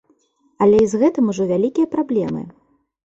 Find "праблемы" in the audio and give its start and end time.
1.95-2.41